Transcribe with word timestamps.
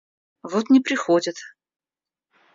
Вот 0.41 0.71
не 0.71 0.79
приходят. 0.81 1.35